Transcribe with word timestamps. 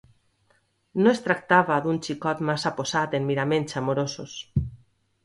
No 1.07 1.11
es 1.11 1.19
tractava 1.25 1.77
d’un 1.83 1.99
xicot 2.07 2.41
massa 2.49 2.71
posat 2.79 3.13
en 3.19 3.29
miraments 3.33 3.77
amorosos... 3.83 4.35